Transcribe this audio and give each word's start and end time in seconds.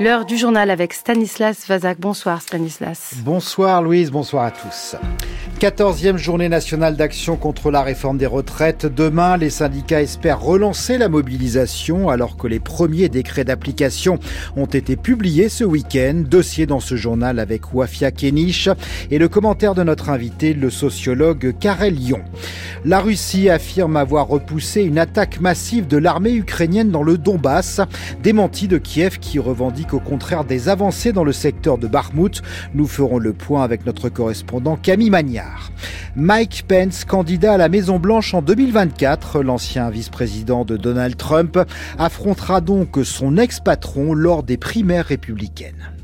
L'heure 0.00 0.24
du 0.24 0.38
journal 0.38 0.70
avec 0.70 0.94
Stanislas 0.94 1.66
Vazak. 1.68 2.00
Bonsoir 2.00 2.40
Stanislas. 2.40 3.16
Bonsoir 3.18 3.82
Louise, 3.82 4.10
bonsoir 4.10 4.44
à 4.44 4.50
tous. 4.50 4.96
14e 5.60 6.16
journée 6.16 6.48
nationale 6.48 6.96
d'action 6.96 7.36
contre 7.36 7.70
la 7.70 7.82
réforme 7.82 8.16
des 8.16 8.24
retraites. 8.24 8.86
Demain, 8.86 9.36
les 9.36 9.50
syndicats 9.50 10.00
espèrent 10.00 10.40
relancer 10.40 10.96
la 10.96 11.10
mobilisation 11.10 12.08
alors 12.08 12.38
que 12.38 12.46
les 12.46 12.60
premiers 12.60 13.10
décrets 13.10 13.44
d'application 13.44 14.18
ont 14.56 14.64
été 14.64 14.96
publiés 14.96 15.50
ce 15.50 15.64
week-end. 15.64 16.22
Dossier 16.26 16.64
dans 16.64 16.80
ce 16.80 16.96
journal 16.96 17.38
avec 17.38 17.74
Wafia 17.74 18.10
Kenich 18.10 18.70
et 19.10 19.18
le 19.18 19.28
commentaire 19.28 19.74
de 19.74 19.82
notre 19.82 20.08
invité, 20.08 20.54
le 20.54 20.70
sociologue 20.70 21.54
Karel 21.60 21.96
Lyon. 21.96 22.22
La 22.86 23.00
Russie 23.00 23.50
affirme 23.50 23.98
avoir 23.98 24.28
repoussé 24.28 24.80
une 24.80 24.98
attaque 24.98 25.42
massive 25.42 25.86
de 25.86 25.98
l'armée 25.98 26.32
ukrainienne 26.32 26.90
dans 26.90 27.02
le 27.02 27.18
Donbass. 27.18 27.82
Démenti 28.22 28.66
de 28.66 28.78
Kiev 28.78 29.18
qui 29.18 29.38
revendique 29.38 29.89
au 29.94 30.00
contraire 30.00 30.44
des 30.44 30.68
avancées 30.68 31.12
dans 31.12 31.24
le 31.24 31.32
secteur 31.32 31.78
de 31.78 31.86
Bakhmut. 31.86 32.42
Nous 32.74 32.86
ferons 32.86 33.18
le 33.18 33.32
point 33.32 33.62
avec 33.62 33.86
notre 33.86 34.08
correspondant 34.08 34.76
Camille 34.76 35.10
Magnard. 35.10 35.70
Mike 36.16 36.64
Pence, 36.66 37.04
candidat 37.04 37.54
à 37.54 37.56
la 37.56 37.68
Maison-Blanche 37.68 38.34
en 38.34 38.42
2024, 38.42 39.42
l'ancien 39.42 39.90
vice-président 39.90 40.64
de 40.64 40.76
Donald 40.76 41.16
Trump, 41.16 41.58
affrontera 41.98 42.60
donc 42.60 42.98
son 43.04 43.36
ex-patron 43.36 44.14
lors 44.14 44.42
des 44.42 44.56
primaires 44.56 45.06
républicaines. 45.06 45.99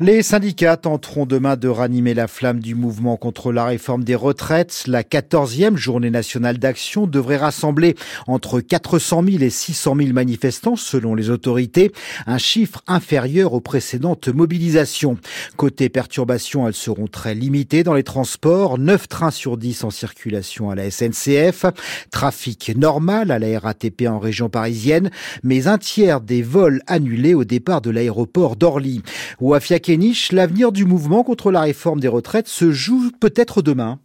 Les 0.00 0.24
syndicats 0.24 0.76
tenteront 0.76 1.24
demain 1.24 1.54
de 1.54 1.68
ranimer 1.68 2.14
la 2.14 2.26
flamme 2.26 2.58
du 2.58 2.74
mouvement 2.74 3.16
contre 3.16 3.52
la 3.52 3.64
réforme 3.64 4.02
des 4.02 4.16
retraites. 4.16 4.82
La 4.88 5.04
14e 5.04 5.76
journée 5.76 6.10
nationale 6.10 6.58
d'action 6.58 7.06
devrait 7.06 7.36
rassembler 7.36 7.94
entre 8.26 8.60
400 8.60 9.22
000 9.22 9.44
et 9.44 9.50
600 9.50 9.94
000 9.96 10.08
manifestants 10.12 10.74
selon 10.74 11.14
les 11.14 11.30
autorités, 11.30 11.92
un 12.26 12.38
chiffre 12.38 12.82
inférieur 12.88 13.52
aux 13.52 13.60
précédentes 13.60 14.26
mobilisations. 14.26 15.16
Côté 15.56 15.88
perturbations, 15.88 16.66
elles 16.66 16.74
seront 16.74 17.06
très 17.06 17.36
limitées 17.36 17.84
dans 17.84 17.94
les 17.94 18.02
transports, 18.02 18.78
9 18.78 19.06
trains 19.06 19.30
sur 19.30 19.56
10 19.56 19.84
en 19.84 19.90
circulation 19.90 20.70
à 20.70 20.74
la 20.74 20.90
SNCF, 20.90 21.66
trafic 22.10 22.72
normal 22.76 23.30
à 23.30 23.38
la 23.38 23.60
RATP 23.60 24.08
en 24.08 24.18
région 24.18 24.48
parisienne, 24.48 25.10
mais 25.44 25.68
un 25.68 25.78
tiers 25.78 26.20
des 26.20 26.42
vols 26.42 26.82
annulés 26.88 27.34
au 27.34 27.44
départ 27.44 27.80
de 27.80 27.90
l'aéroport 27.90 28.56
d'Orly. 28.56 29.00
L'avenir 30.32 30.72
du 30.72 30.84
mouvement 30.84 31.22
contre 31.22 31.50
la 31.50 31.60
réforme 31.60 32.00
des 32.00 32.08
retraites 32.08 32.48
se 32.48 32.72
joue 32.72 33.10
peut-être 33.20 33.62
demain. 33.62 34.00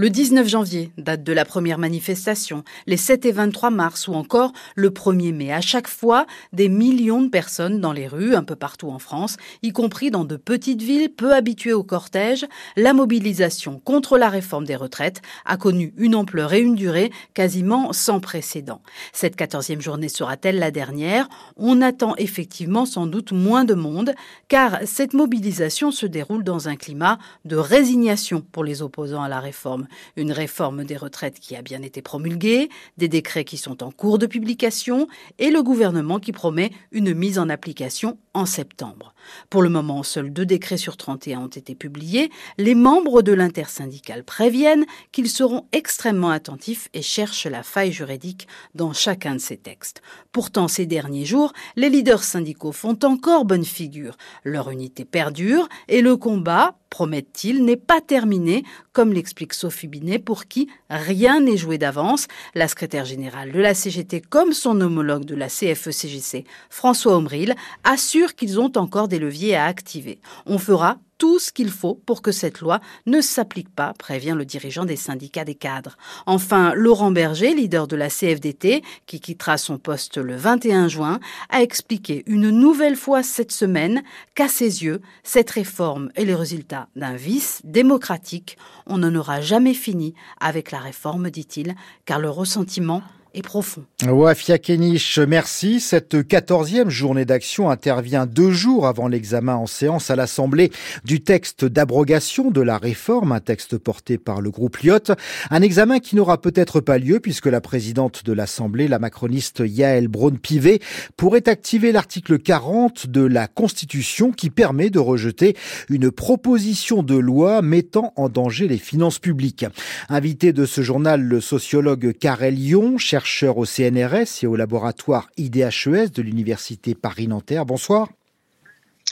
Le 0.00 0.08
19 0.08 0.48
janvier, 0.48 0.92
date 0.96 1.24
de 1.24 1.32
la 1.34 1.44
première 1.44 1.76
manifestation, 1.76 2.64
les 2.86 2.96
7 2.96 3.26
et 3.26 3.32
23 3.32 3.68
mars 3.68 4.08
ou 4.08 4.14
encore 4.14 4.54
le 4.74 4.88
1er 4.88 5.34
mai. 5.34 5.52
À 5.52 5.60
chaque 5.60 5.88
fois, 5.88 6.24
des 6.54 6.70
millions 6.70 7.20
de 7.20 7.28
personnes 7.28 7.82
dans 7.82 7.92
les 7.92 8.08
rues, 8.08 8.34
un 8.34 8.42
peu 8.42 8.56
partout 8.56 8.88
en 8.88 8.98
France, 8.98 9.36
y 9.62 9.72
compris 9.72 10.10
dans 10.10 10.24
de 10.24 10.36
petites 10.36 10.80
villes 10.80 11.10
peu 11.10 11.34
habituées 11.34 11.74
au 11.74 11.82
cortège, 11.82 12.46
la 12.78 12.94
mobilisation 12.94 13.78
contre 13.78 14.16
la 14.16 14.30
réforme 14.30 14.64
des 14.64 14.74
retraites 14.74 15.20
a 15.44 15.58
connu 15.58 15.92
une 15.98 16.14
ampleur 16.14 16.54
et 16.54 16.60
une 16.60 16.76
durée 16.76 17.10
quasiment 17.34 17.92
sans 17.92 18.20
précédent. 18.20 18.80
Cette 19.12 19.36
14e 19.36 19.82
journée 19.82 20.08
sera-t-elle 20.08 20.58
la 20.58 20.70
dernière? 20.70 21.28
On 21.58 21.82
attend 21.82 22.16
effectivement 22.16 22.86
sans 22.86 23.06
doute 23.06 23.32
moins 23.32 23.66
de 23.66 23.74
monde, 23.74 24.14
car 24.48 24.78
cette 24.86 25.12
mobilisation 25.12 25.90
se 25.90 26.06
déroule 26.06 26.42
dans 26.42 26.68
un 26.68 26.76
climat 26.76 27.18
de 27.44 27.56
résignation 27.56 28.40
pour 28.40 28.64
les 28.64 28.80
opposants 28.80 29.22
à 29.22 29.28
la 29.28 29.40
réforme 29.40 29.79
une 30.16 30.32
réforme 30.32 30.84
des 30.84 30.96
retraites 30.96 31.40
qui 31.40 31.56
a 31.56 31.62
bien 31.62 31.82
été 31.82 32.02
promulguée, 32.02 32.68
des 32.96 33.08
décrets 33.08 33.44
qui 33.44 33.56
sont 33.56 33.82
en 33.82 33.90
cours 33.90 34.18
de 34.18 34.26
publication 34.26 35.06
et 35.38 35.50
le 35.50 35.62
gouvernement 35.62 36.18
qui 36.18 36.32
promet 36.32 36.70
une 36.92 37.14
mise 37.14 37.38
en 37.38 37.48
application 37.48 38.18
en 38.34 38.46
septembre. 38.46 39.14
Pour 39.48 39.62
le 39.62 39.68
moment, 39.68 40.02
seuls 40.02 40.32
deux 40.32 40.46
décrets 40.46 40.76
sur 40.76 40.96
31 40.96 41.40
ont 41.40 41.46
été 41.46 41.74
publiés. 41.74 42.30
Les 42.58 42.74
membres 42.74 43.22
de 43.22 43.32
l'intersyndicale 43.32 44.24
préviennent 44.24 44.86
qu'ils 45.12 45.28
seront 45.28 45.66
extrêmement 45.72 46.30
attentifs 46.30 46.88
et 46.94 47.02
cherchent 47.02 47.46
la 47.46 47.62
faille 47.62 47.92
juridique 47.92 48.46
dans 48.74 48.92
chacun 48.92 49.34
de 49.34 49.40
ces 49.40 49.56
textes. 49.56 50.02
Pourtant, 50.32 50.68
ces 50.68 50.86
derniers 50.86 51.24
jours, 51.24 51.52
les 51.76 51.90
leaders 51.90 52.22
syndicaux 52.22 52.72
font 52.72 52.98
encore 53.02 53.44
bonne 53.44 53.64
figure. 53.64 54.16
Leur 54.44 54.70
unité 54.70 55.04
perdure 55.04 55.68
et 55.88 56.02
le 56.02 56.16
combat, 56.16 56.76
promettent-ils, 56.90 57.64
n'est 57.64 57.76
pas 57.76 58.00
terminé, 58.00 58.64
comme 58.92 59.12
l'explique 59.12 59.54
Sophie 59.54 59.86
Binet, 59.86 60.18
pour 60.18 60.46
qui 60.46 60.68
rien 60.90 61.40
n'est 61.40 61.56
joué 61.56 61.78
d'avance. 61.78 62.26
La 62.54 62.66
secrétaire 62.68 63.04
générale 63.04 63.52
de 63.52 63.60
la 63.60 63.74
CGT, 63.74 64.20
comme 64.20 64.52
son 64.52 64.80
homologue 64.80 65.24
de 65.24 65.36
la 65.36 65.46
CFE-CGC, 65.46 66.44
François 66.68 67.16
Omril, 67.16 67.54
assure 67.84 68.19
qu'ils 68.28 68.60
ont 68.60 68.72
encore 68.76 69.08
des 69.08 69.18
leviers 69.18 69.56
à 69.56 69.64
activer. 69.64 70.20
On 70.46 70.58
fera 70.58 70.98
tout 71.20 71.38
ce 71.38 71.52
qu'il 71.52 71.68
faut 71.68 72.00
pour 72.06 72.22
que 72.22 72.32
cette 72.32 72.60
loi 72.60 72.80
ne 73.04 73.20
s'applique 73.20 73.68
pas, 73.68 73.92
prévient 73.92 74.34
le 74.34 74.46
dirigeant 74.46 74.86
des 74.86 74.96
syndicats 74.96 75.44
des 75.44 75.54
cadres. 75.54 75.98
Enfin, 76.24 76.72
Laurent 76.74 77.10
Berger, 77.10 77.54
leader 77.54 77.86
de 77.86 77.94
la 77.94 78.08
CFDT, 78.08 78.82
qui 79.06 79.20
quittera 79.20 79.58
son 79.58 79.76
poste 79.76 80.16
le 80.16 80.34
21 80.34 80.88
juin, 80.88 81.20
a 81.50 81.62
expliqué 81.62 82.24
une 82.26 82.48
nouvelle 82.48 82.96
fois 82.96 83.22
cette 83.22 83.52
semaine 83.52 84.02
qu'à 84.34 84.48
ses 84.48 84.82
yeux, 84.82 85.02
cette 85.22 85.50
réforme 85.50 86.10
est 86.14 86.24
le 86.24 86.34
résultat 86.34 86.88
d'un 86.96 87.16
vice 87.16 87.60
démocratique. 87.64 88.56
On 88.86 88.96
n'en 88.96 89.14
aura 89.14 89.42
jamais 89.42 89.74
fini 89.74 90.14
avec 90.40 90.70
la 90.70 90.78
réforme, 90.78 91.28
dit-il, 91.28 91.74
car 92.06 92.18
le 92.18 92.30
ressentiment 92.30 93.02
et 93.34 93.42
profond. 93.42 93.82
Wafia 94.06 94.58
Kenich, 94.58 95.18
merci. 95.18 95.80
Cette 95.80 96.26
quatorzième 96.26 96.90
journée 96.90 97.24
d'action 97.24 97.70
intervient 97.70 98.26
deux 98.26 98.50
jours 98.50 98.86
avant 98.86 99.08
l'examen 99.08 99.54
en 99.54 99.66
séance 99.66 100.10
à 100.10 100.16
l'Assemblée 100.16 100.70
du 101.04 101.22
texte 101.22 101.64
d'abrogation 101.64 102.50
de 102.50 102.60
la 102.60 102.78
réforme, 102.78 103.32
un 103.32 103.40
texte 103.40 103.78
porté 103.78 104.18
par 104.18 104.40
le 104.40 104.50
groupe 104.50 104.78
Lyot. 104.78 105.14
Un 105.50 105.62
examen 105.62 105.98
qui 105.98 106.16
n'aura 106.16 106.40
peut-être 106.40 106.80
pas 106.80 106.98
lieu 106.98 107.20
puisque 107.20 107.46
la 107.46 107.60
présidente 107.60 108.24
de 108.24 108.32
l'Assemblée, 108.32 108.88
la 108.88 108.98
macroniste 108.98 109.62
Yael 109.64 110.08
Braun-Pivet, 110.08 110.80
pourrait 111.16 111.48
activer 111.48 111.92
l'article 111.92 112.38
40 112.38 113.06
de 113.06 113.22
la 113.22 113.46
Constitution 113.46 114.32
qui 114.32 114.50
permet 114.50 114.90
de 114.90 114.98
rejeter 114.98 115.56
une 115.88 116.10
proposition 116.10 117.02
de 117.02 117.16
loi 117.16 117.62
mettant 117.62 118.12
en 118.16 118.28
danger 118.28 118.68
les 118.68 118.78
finances 118.78 119.18
publiques. 119.18 119.66
Invité 120.08 120.52
de 120.52 120.66
ce 120.66 120.82
journal, 120.82 121.22
le 121.22 121.40
sociologue 121.40 122.12
Karel 122.18 122.54
Lyon, 122.54 122.98
chercheur 123.20 123.58
au 123.58 123.66
CNRS 123.66 124.42
et 124.42 124.46
au 124.46 124.56
laboratoire 124.56 125.28
IDHES 125.36 126.10
de 126.14 126.22
l'Université 126.22 126.94
Paris-Nanterre. 126.94 127.66
Bonsoir. 127.66 128.08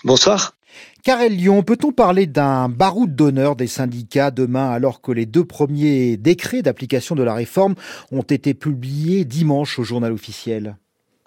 Bonsoir. 0.02 0.54
Karel 1.04 1.36
Lyon, 1.36 1.62
peut-on 1.62 1.92
parler 1.92 2.26
d'un 2.26 2.70
baroud 2.70 3.14
d'honneur 3.14 3.54
des 3.54 3.66
syndicats 3.66 4.30
demain 4.30 4.70
alors 4.70 5.02
que 5.02 5.12
les 5.12 5.26
deux 5.26 5.44
premiers 5.44 6.16
décrets 6.16 6.62
d'application 6.62 7.14
de 7.14 7.22
la 7.22 7.34
réforme 7.34 7.74
ont 8.10 8.22
été 8.22 8.54
publiés 8.54 9.26
dimanche 9.26 9.78
au 9.78 9.84
journal 9.84 10.12
officiel? 10.12 10.78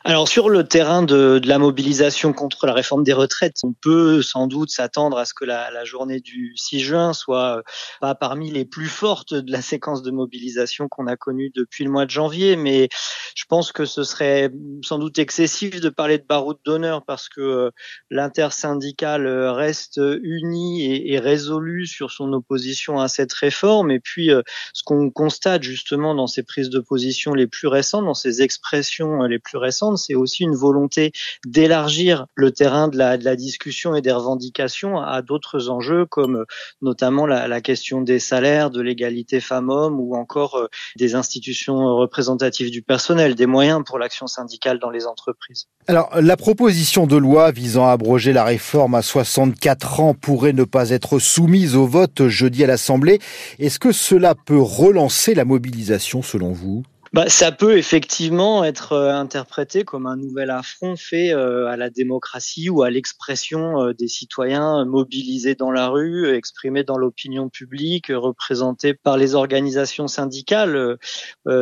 Alors 0.04 0.28
sur 0.28 0.50
le 0.50 0.64
terrain 0.64 1.04
de, 1.04 1.38
de, 1.38 1.48
la 1.48 1.60
mobilisation 1.60 2.34
contre 2.34 2.66
la 2.66 2.74
réforme 2.74 3.04
des 3.04 3.14
retraites, 3.14 3.58
on 3.64 3.74
peut 3.74 4.24
sans 4.24 4.48
doute 4.48 4.72
s'attendre 4.72 5.18
à 5.18 5.26
ce 5.26 5.34
que 5.36 5.46
la, 5.46 5.70
la, 5.70 5.86
journée 5.86 6.20
du 6.20 6.54
6 6.56 6.80
juin 6.80 7.14
soit 7.14 7.58
euh, 7.58 7.62
pas 8.00 8.16
parmi 8.16 8.50
les 8.50 8.66
plus 8.66 8.88
fortes 8.88 9.36
de 9.36 9.52
la 9.52 9.62
séquence 9.62 10.02
de 10.02 10.10
mobilisation 10.10 10.88
qu'on 10.88 11.06
a 11.06 11.18
connue 11.18 11.52
depuis 11.56 11.84
le 11.84 11.92
mois 11.92 12.06
de 12.06 12.10
janvier, 12.10 12.56
mais 12.56 12.90
je 13.36 13.46
pense 13.48 13.72
que 13.72 13.86
ce 13.86 14.04
serait 14.04 14.52
sans 14.84 14.98
doute 14.98 15.20
excessif 15.20 15.80
de 15.80 15.90
parler 15.90 16.18
de 16.18 16.26
baroud 16.26 16.58
d'honneur 16.66 17.06
parce 17.06 17.30
que 17.30 17.42
euh, 17.42 17.70
l'intersyndicale 18.10 19.28
reste 19.28 20.00
unie 20.24 20.84
et, 20.84 21.14
et 21.14 21.20
résolue 21.20 21.86
sur 21.86 22.10
son 22.10 22.34
opposition 22.34 23.00
à 23.00 23.08
cette 23.08 23.34
réforme. 23.34 23.92
Et 23.92 24.00
puis 24.00 24.32
euh, 24.32 24.42
ce 24.74 24.82
qu'on 24.84 25.12
constate 25.12 25.62
justement 25.62 26.16
dans 26.16 26.28
ces 26.28 26.42
prises 26.42 26.72
de 26.72 26.80
position 26.80 27.36
les 27.36 27.48
plus 27.48 27.68
récentes, 27.68 28.06
dans 28.06 28.16
ces 28.16 28.42
expressions 28.42 29.24
les 29.24 29.38
plus 29.38 29.58
récentes, 29.58 29.91
c'est 29.98 30.16
aussi 30.16 30.44
une 30.44 30.56
volonté 30.56 31.12
d'élargir 31.46 32.26
le 32.36 32.52
terrain 32.52 32.88
de 32.88 32.98
la, 32.98 33.18
discussion 33.36 33.96
et 33.96 34.02
des 34.02 34.12
revendications 34.12 35.00
à 35.00 35.22
d'autres 35.22 35.70
enjeux 35.70 36.06
comme 36.06 36.38
euh, 36.38 36.46
notamment 36.82 37.26
la, 37.26 37.48
la 37.48 37.62
question 37.62 38.02
des 38.02 38.20
salaires, 38.20 38.70
de 38.70 38.82
l'égalité 38.82 39.40
femmes-hommes 39.40 40.00
ou 40.00 40.16
encore 40.16 40.56
euh, 40.56 40.68
des 40.98 41.16
institutions 41.16 41.96
représentatives 41.96 42.72
du 42.72 42.82
personnel, 42.82 43.36
des 43.36 43.46
moyens 43.46 43.84
pour 43.86 44.00
l'action 44.00 44.28
syndicale 44.28 44.80
dans 44.80 44.90
les 44.90 45.06
entreprises. 45.06 45.68
Alors, 45.88 46.10
la 46.20 46.38
proposition 46.38 47.08
de 47.08 47.16
loi 47.16 47.52
visant 47.52 47.88
à 47.88 47.92
abroger 47.92 48.34
la 48.34 48.44
réforme 48.44 48.96
à 48.96 49.02
64 49.02 50.00
ans 50.00 50.14
pourrait 50.14 50.54
ne 50.54 50.64
pas 50.64 50.90
être 50.90 51.20
soumise 51.20 51.76
au 51.76 51.88
vote 51.88 52.28
jeudi 52.28 52.64
à 52.64 52.68
l'Assemblée. 52.68 53.20
Est-ce 53.60 53.80
que 53.80 53.92
cela 53.92 54.36
peut 54.36 54.62
relancer 54.62 55.34
la 55.34 55.46
mobilisation 55.46 56.22
selon 56.22 56.52
vous? 56.52 56.84
Bah, 57.14 57.28
ça 57.28 57.52
peut 57.52 57.78
effectivement 57.78 58.64
être 58.64 58.94
euh, 58.94 59.14
interprété 59.14 59.84
comme 59.84 60.06
un 60.06 60.16
nouvel 60.16 60.50
affront 60.50 60.96
fait 60.96 61.34
euh, 61.34 61.68
à 61.68 61.76
la 61.76 61.90
démocratie 61.90 62.70
ou 62.70 62.84
à 62.84 62.90
l'expression 62.90 63.82
euh, 63.82 63.94
des 63.94 64.08
citoyens 64.08 64.86
mobilisés 64.86 65.56
dans 65.56 65.72
la 65.72 65.90
rue, 65.90 66.34
exprimés 66.34 66.86
dans 66.86 66.98
l'opinion 66.98 67.50
publique, 67.50 68.14
représentés 68.16 68.94
par 68.94 69.18
les 69.18 69.36
organisations 69.36 70.08
syndicales. 70.08 70.98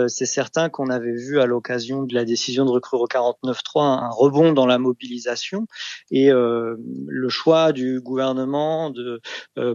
C'est 0.08 0.26
certain 0.26 0.70
qu'on 0.70 0.90
avait 0.90 1.16
vu 1.16 1.40
à 1.40 1.46
l'occasion 1.46 2.04
de 2.04 2.14
la 2.14 2.26
décision 2.26 2.66
de 2.66 2.70
recruter 2.70 2.98
au 2.98 3.08
49.3 3.08 3.82
un 3.82 4.10
rebond 4.10 4.54
dans 4.54 4.66
la 4.66 4.78
mobilisation 4.78 5.68
et 6.12 6.30
le 6.30 7.30
choix 7.30 7.72
du 7.72 8.02
gouvernement 8.02 8.90
de, 8.90 9.22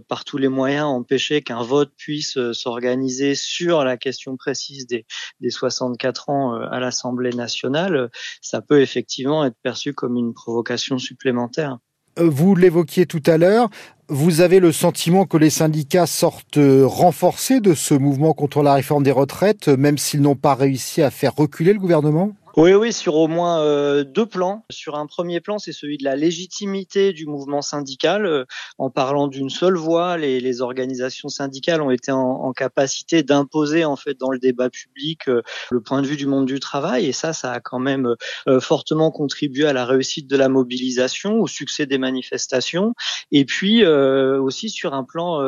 par 0.09 0.25
tous 0.25 0.39
les 0.39 0.49
moyens, 0.49 0.87
empêcher 0.87 1.43
qu'un 1.43 1.63
vote 1.63 1.93
puisse 1.97 2.39
s'organiser 2.53 3.35
sur 3.35 3.85
la 3.85 3.97
question 3.97 4.37
précise 4.37 4.87
des, 4.87 5.07
des 5.41 5.51
64 5.71 6.31
ans 6.31 6.55
euh, 6.55 6.67
à 6.71 6.81
l'Assemblée 6.81 7.31
nationale, 7.31 8.11
ça 8.41 8.61
peut 8.61 8.81
effectivement 8.81 9.45
être 9.45 9.57
perçu 9.63 9.93
comme 9.95 10.17
une 10.17 10.35
provocation 10.35 10.99
supplémentaire. 10.99 11.79
Euh, 12.19 12.29
vous 12.29 12.55
l'évoquiez 12.55 13.07
tout 13.07 13.23
à 13.27 13.39
l'heure, 13.39 13.69
vous 14.09 14.41
avez 14.41 14.61
le 14.61 14.73
sentiment 14.73 15.25
que 15.25 15.37
les 15.37 15.51
syndicats 15.51 16.07
sortent 16.07 16.59
renforcés 16.59 17.61
de 17.61 17.75
ce 17.75 17.95
mouvement 17.95 18.35
contre 18.35 18.63
la 18.63 18.75
réforme 18.75 19.03
des 19.03 19.11
retraites, 19.11 19.69
même 19.69 19.99
s'ils 19.99 20.21
n'ont 20.21 20.37
pas 20.37 20.55
réussi 20.55 21.03
à 21.03 21.11
faire 21.11 21.35
reculer 21.35 21.73
le 21.73 21.79
gouvernement? 21.79 22.33
Oui, 22.57 22.73
oui, 22.73 22.93
sur 22.93 23.17
au 23.17 23.27
moins 23.27 23.61
euh, 23.63 24.05
deux 24.05 24.27
plans. 24.27 24.65
Sur 24.71 24.95
un 24.95 25.07
premier 25.07 25.41
plan, 25.41 25.59
c'est 25.59 25.73
celui 25.73 25.99
de 25.99 26.05
la 26.05 26.15
légitimité 26.15 27.13
du 27.13 27.27
mouvement 27.27 27.63
syndical. 27.63 28.27
Euh, 28.27 28.45
en 28.79 28.91
parlant 28.91 29.27
d'une 29.27 29.51
seule 29.51 29.77
voix, 29.77 30.17
les, 30.17 30.39
les, 30.39 30.61
organisations 30.61 31.29
syndicales 31.29 31.83
ont 31.83 31.91
été 31.91 32.13
en, 32.13 32.21
en 32.21 32.53
capacité 32.53 33.25
d'imposer 33.25 33.85
en 33.85 33.97
fait 33.97 34.15
dans 34.21 34.31
le 34.31 34.39
débat 34.39 34.71
public 34.71 35.29
euh, 35.29 35.43
le 35.73 35.81
point 35.81 36.01
de 36.01 36.07
vue 36.07 36.17
du 36.17 36.27
monde 36.27 36.47
du 36.47 36.61
travail, 36.61 37.07
et 37.07 37.13
ça, 37.13 37.33
ça 37.33 37.51
a 37.51 37.59
quand 37.59 37.81
même 37.81 38.15
fortement 38.61 39.11
contribué 39.11 39.67
à 39.67 39.73
la 39.73 39.85
réussite 39.85 40.29
de 40.29 40.37
la 40.37 40.49
mobilisation, 40.49 41.41
au 41.41 41.47
succès 41.47 41.87
des 41.87 41.99
manifestations, 41.99 42.95
et 43.33 43.45
puis 43.45 43.85
aussi 43.85 44.71
sur 44.71 44.95
un 44.95 45.05
plan 45.05 45.41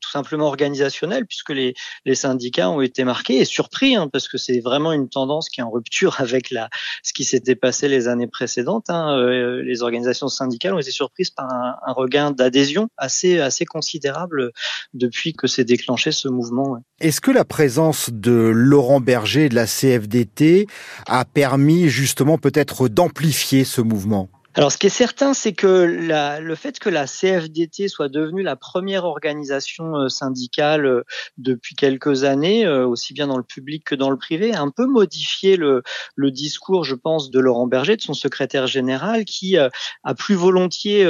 tout 0.00 0.10
simplement 0.10 0.46
organisationnel, 0.46 1.26
puisque 1.26 1.50
les, 1.50 1.74
les 2.04 2.14
syndicats 2.14 2.70
ont 2.70 2.80
été 2.80 3.04
marqués 3.04 3.38
et 3.38 3.44
surpris, 3.44 3.96
hein, 3.96 4.08
parce 4.12 4.28
que 4.28 4.38
c'est 4.38 4.60
vraiment 4.60 4.92
une 4.92 5.08
tendance 5.08 5.48
qui 5.48 5.60
est 5.60 5.64
en 5.64 5.70
rupture 5.70 6.20
avec 6.20 6.41
la, 6.50 6.68
ce 7.02 7.12
qui 7.12 7.24
s'était 7.24 7.54
passé 7.54 7.88
les 7.88 8.08
années 8.08 8.26
précédentes. 8.26 8.88
Hein. 8.88 9.16
Euh, 9.16 9.62
les 9.62 9.82
organisations 9.82 10.28
syndicales 10.28 10.74
ont 10.74 10.78
été 10.78 10.90
surprises 10.90 11.30
par 11.30 11.46
un, 11.52 11.92
regain 11.92 12.30
d'adhésion 12.30 12.88
assez, 12.96 13.38
assez 13.38 13.64
considérable 13.64 14.52
depuis 14.94 15.32
que 15.34 15.46
s'est 15.46 15.64
déclenché 15.64 16.12
ce 16.12 16.28
mouvement. 16.28 16.78
Est-ce 17.00 17.20
que 17.20 17.30
la 17.30 17.44
présence 17.44 18.10
de 18.12 18.32
Laurent 18.32 19.00
Berger 19.00 19.48
de 19.48 19.54
la 19.54 19.66
CFDT 19.66 20.66
a 21.06 21.24
permis 21.24 21.88
justement 21.88 22.38
peut-être 22.38 22.88
d'amplifier 22.88 23.64
ce 23.64 23.80
mouvement? 23.80 24.28
Alors, 24.54 24.70
ce 24.70 24.76
qui 24.76 24.88
est 24.88 24.90
certain, 24.90 25.32
c'est 25.32 25.54
que 25.54 25.66
la, 25.66 26.38
le 26.38 26.54
fait 26.54 26.78
que 26.78 26.90
la 26.90 27.06
CFDT 27.06 27.88
soit 27.88 28.10
devenue 28.10 28.42
la 28.42 28.54
première 28.54 29.06
organisation 29.06 29.96
euh, 29.96 30.08
syndicale 30.10 30.84
euh, 30.84 31.04
depuis 31.38 31.74
quelques 31.74 32.24
années, 32.24 32.66
euh, 32.66 32.86
aussi 32.86 33.14
bien 33.14 33.28
dans 33.28 33.38
le 33.38 33.44
public 33.44 33.82
que 33.82 33.94
dans 33.94 34.10
le 34.10 34.18
privé, 34.18 34.52
a 34.52 34.60
un 34.60 34.68
peu 34.68 34.86
modifié 34.86 35.56
le, 35.56 35.82
le 36.16 36.30
discours, 36.30 36.84
je 36.84 36.94
pense, 36.94 37.30
de 37.30 37.40
Laurent 37.40 37.66
Berger, 37.66 37.96
de 37.96 38.02
son 38.02 38.12
secrétaire 38.12 38.66
général, 38.66 39.24
qui 39.24 39.56
a 39.56 39.70
plus 40.14 40.34
volontiers 40.34 41.06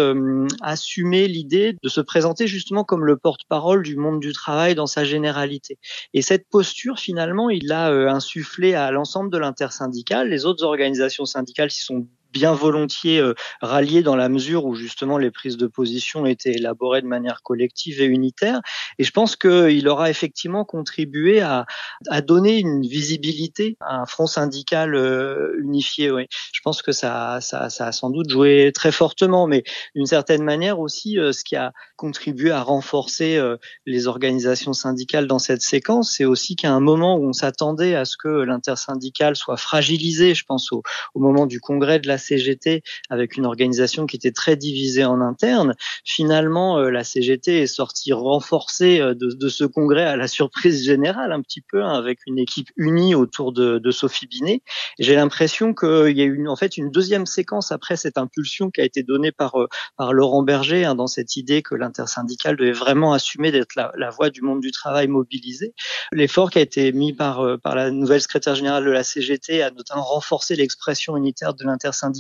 assumé 0.61 1.27
l'idée 1.27 1.77
de 1.83 1.89
se 1.89 2.01
présenter 2.01 2.47
justement 2.47 2.85
comme 2.85 3.05
le 3.05 3.17
porte-parole 3.17 3.83
du 3.83 3.97
monde 3.97 4.21
du 4.21 4.33
travail 4.33 4.75
dans 4.75 4.87
sa 4.87 5.05
généralité. 5.05 5.79
Et 6.15 6.23
cette 6.23 6.49
posture, 6.49 6.99
finalement, 6.99 7.51
il 7.51 7.67
l'a 7.67 7.89
insufflé 7.89 8.75
à 8.75 8.91
l'ensemble 8.91 9.31
de 9.31 9.39
l'intersyndicale. 9.39 10.29
Les 10.29 10.45
autres 10.45 10.65
organisations 10.65 11.25
syndicales 11.25 11.71
s'y 11.71 11.83
sont 11.83 12.07
bien 12.33 12.53
volontiers 12.55 13.21
euh, 13.21 13.35
rallié 13.61 14.03
dans 14.03 14.17
la 14.17 14.29
mesure 14.29 14.65
où 14.65 14.75
justement 14.75 15.19
les 15.19 15.31
prises 15.31 15.57
de 15.57 15.67
position 15.67 16.27
étaient 16.27 16.53
élaborées 16.53 17.03
de 17.03 17.07
manière 17.07 17.43
collective 17.43 18.01
et 18.01 18.07
unitaire. 18.07 18.61
Et 18.99 19.05
je 19.05 19.11
pense 19.11 19.37
qu'il 19.37 19.89
aura 19.89 20.11
effectivement 20.11 20.65
contribué 20.65 21.41
à, 21.41 21.67
à, 22.09 22.23
donner 22.23 22.59
une 22.59 22.83
visibilité 22.83 23.77
à 23.81 23.97
un 23.97 24.07
front 24.07 24.27
syndical 24.27 24.95
euh, 24.95 25.57
unifié. 25.61 26.11
Je 26.53 26.61
pense 26.65 26.83
que 26.83 26.93
ça, 26.93 27.39
ça, 27.41 27.71
ça, 27.71 27.89
a 27.89 27.93
sans 27.93 28.11
doute 28.11 28.31
joué 28.31 28.73
très 28.75 28.93
fortement, 28.93 29.47
mais 29.47 29.63
d'une 29.95 30.07
certaine 30.07 30.43
manière 30.43 30.81
aussi, 30.81 31.19
euh, 31.19 31.33
ce 31.33 31.45
qui 31.45 31.57
a 31.57 31.73
contribué 31.97 32.51
à 32.51 32.63
renforcer 32.63 33.41
les 33.87 34.07
organisations 34.09 34.73
syndicales 34.73 35.27
dans 35.27 35.39
cette 35.39 35.63
séquence, 35.63 36.15
c'est 36.17 36.25
aussi 36.25 36.57
qu'à 36.57 36.73
un 36.73 36.81
moment 36.81 37.17
où 37.17 37.29
on 37.29 37.33
s'attendait 37.33 37.95
à 37.95 38.05
ce 38.05 38.17
que 38.17 38.29
l'intersyndicale 38.29 39.37
soit 39.37 39.57
fragilisé, 39.57 40.35
je 40.35 40.45
pense 40.45 40.73
au, 40.73 40.83
au 41.15 41.21
moment 41.21 41.47
du 41.47 41.61
congrès 41.61 42.01
de 42.01 42.09
la 42.09 42.19
CGT 42.23 42.83
avec 43.11 43.37
une 43.37 43.47
organisation 43.47 44.07
qui 44.07 44.17
était 44.17 44.33
très 44.33 44.57
divisée 44.57 45.05
en 45.05 45.21
interne. 45.21 45.75
Finalement, 46.05 46.79
euh, 46.79 46.91
la 46.91 47.05
CGT 47.05 47.63
est 47.63 47.67
sortie 47.67 48.13
renforcée 48.13 49.01
euh, 49.01 49.15
de, 49.15 49.49
ce 49.49 49.65
congrès 49.65 50.05
à 50.05 50.17
la 50.17 50.29
surprise 50.29 50.85
générale 50.85 51.33
un 51.33 51.43
petit 51.43 51.61
peu 51.61 51.83
hein, 51.83 51.93
avec 51.93 52.21
une 52.27 52.39
équipe 52.39 52.69
unie 52.77 53.15
autour 53.15 53.53
de, 53.53 53.81
Sophie 53.91 54.27
Binet. 54.27 54.63
J'ai 54.99 55.15
l'impression 55.15 55.75
qu'il 55.75 56.17
y 56.17 56.23
a 56.23 56.25
eu 56.25 56.49
en 56.49 56.57
fait 56.57 56.79
une 56.79 56.91
deuxième 56.91 57.27
séquence 57.27 57.73
après 57.73 57.97
cette 57.97 58.17
impulsion 58.17 58.71
qui 58.71 58.81
a 58.81 58.85
été 58.85 59.03
donnée 59.03 59.33
par 59.33 59.61
euh, 59.61 59.69
par 59.99 60.15
Laurent 60.15 60.43
Berger 60.43 60.87
hein, 60.87 60.95
dans 60.95 61.07
cette 61.07 61.37
idée 61.37 61.61
que 61.61 61.75
l'intersyndicale 61.75 62.57
devait 62.57 62.73
vraiment 62.73 63.13
assumer 63.13 63.53
d'être 63.53 63.75
la, 63.77 63.93
la 63.99 64.09
voix 64.09 64.31
du 64.31 64.41
monde 64.41 64.61
du 64.61 64.71
travail 64.71 65.09
mobilisé. 65.09 65.75
L'effort 66.11 66.51
qui 66.51 66.59
a 66.59 66.63
été 66.63 66.91
mis 66.93 67.13
par 67.13 67.59
par 67.63 67.75
la 67.75 67.91
nouvelle 67.91 68.23
secrétaire 68.23 68.55
générale 68.55 68.85
de 68.85 68.91
la 68.91 69.05
CGT 69.05 69.63
a 69.63 69.71
notamment 69.71 70.05
renforcé 70.05 70.57
l'expression 70.57 71.17
unitaire 71.17 71.53
de 71.55 71.65
l'intersyndicale 71.65 72.12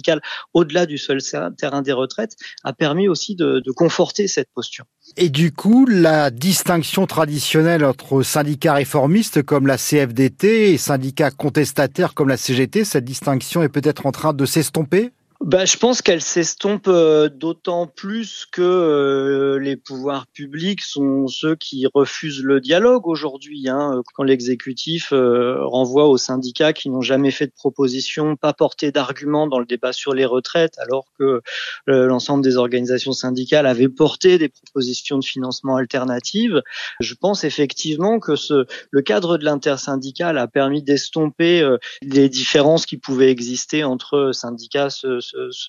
au-delà 0.55 0.87
du 0.87 0.99
seul 0.99 1.21
terrain 1.57 1.83
des 1.83 1.93
retraites, 1.93 2.37
a 2.65 2.73
permis 2.73 3.09
aussi 3.09 3.35
de, 3.37 3.63
conforter 3.75 4.29
cette 4.29 4.49
posture. 4.55 4.85
Et 5.17 5.29
du 5.29 5.53
coup, 5.53 5.87
la 5.87 6.31
distinction 6.31 7.07
traditionnelle 7.07 7.85
entre 7.85 8.23
syndicats 8.23 8.75
réformistes 8.75 9.43
comme 9.43 9.67
la 9.67 9.79
CFDT 9.79 10.73
et 10.73 10.79
syndicats 10.79 11.31
contestataires 11.31 12.15
comme 12.15 12.29
la 12.29 12.37
CGT, 12.37 12.85
cette 12.85 13.05
distinction 13.05 13.63
est 13.63 13.69
peut-être 13.69 14.07
en 14.07 14.13
train 14.13 14.33
de 14.33 14.45
s'estomper? 14.45 15.11
Bah, 15.45 15.65
je 15.65 15.77
pense 15.77 16.03
qu'elle 16.03 16.23
s'estompe 16.23 16.87
euh, 16.87 17.29
d'autant 17.29 17.89
plus 17.89 18.47
que 18.51 18.63
euh, 18.63 19.59
les 19.59 19.77
pouvoirs 19.77 20.29
publics 20.29 20.83
sont 20.83 21.27
ceux 21.27 21.57
qui 21.57 21.85
refusent 21.93 22.45
le 22.45 22.61
dialogue 22.61 23.09
aujourd'hui. 23.09 23.69
Hein, 23.69 24.03
quand 24.15 24.23
l'exécutif 24.23 25.13
euh, 25.13 25.57
renvoie 25.65 26.07
aux 26.07 26.17
syndicats 26.17 26.73
qui 26.73 26.91
n'ont 26.91 27.01
jamais 27.01 27.33
fait 27.33 27.47
de 27.47 27.53
proposition, 27.53 28.37
pas 28.37 28.53
porté 28.53 28.93
d'arguments 28.93 29.49
dans 29.49 29.59
le 29.59 29.67
débat 29.67 29.93
sur 29.93 30.15
les 30.15 30.25
retraites, 30.25 30.79
alors 30.79 31.07
que 31.19 31.41
l'ensemble 31.87 32.45
des 32.45 32.57
organisations 32.57 33.13
syndicales 33.13 33.67
avaient 33.67 33.89
porté 33.89 34.39
des 34.39 34.49
propositions 34.49 35.19
de 35.19 35.25
financement 35.25 35.77
alternatives. 35.77 36.63
Je 37.01 37.15
pense 37.15 37.43
effectivement 37.43 38.21
que 38.21 38.37
ce, 38.37 38.67
le 38.91 39.03
cadre 39.03 39.39
de 39.39 39.45
l'intersyndical 39.45 40.39
a 40.39 40.47
permis 40.47 40.83
d'estomper 40.83 41.69
les 42.03 42.29
différences 42.29 42.87
qui 42.87 42.97
pouvaient 42.97 43.31
exister 43.31 43.83
entre 43.85 44.31
syndicats 44.33 44.91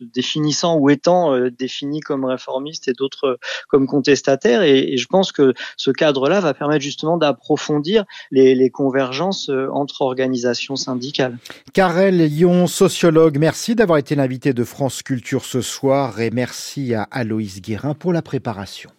définissant 0.02 0.78
ou 0.78 0.90
étant 0.90 1.34
euh, 1.34 1.50
définis 1.50 2.00
comme 2.00 2.26
réformistes 2.26 2.88
et 2.88 2.94
d'autres 2.94 3.26
euh, 3.26 3.38
comme 3.68 3.88
contestataires. 3.88 4.62
Et, 4.64 4.98
je 4.98 5.08
pense 5.08 5.32
que 5.32 5.54
ce 5.78 5.92
cadre-là 5.92 6.40
va 6.40 6.54
permettre 6.54 6.84
justement 6.84 7.18
d'approfondir 7.18 8.06
les, 8.32 8.70
convergences 8.70 9.50
euh, 9.50 9.68
entre 9.72 10.02
organisations 10.02 10.76
syndicales. 10.76 11.38
Karel 11.74 12.18
Lyon, 12.18 12.68
sociologue, 12.68 13.38
merci 13.38 13.76
d'avoir 13.76 13.98
été 13.98 14.16
l'invité 14.16 14.54
de 14.54 14.64
France 14.64 15.02
Culture 15.04 15.46
ce 15.46 15.62
soir 15.62 16.20
et 16.20 16.32
merci 16.32 16.94
à 16.94 17.04
Aloïs 17.12 17.62
Guérin 17.62 17.94
pour 17.94 18.14
la 18.14 18.22
préparation. 18.22 18.90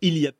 Il 0.00 0.16
y 0.18 0.26
a 0.26 0.32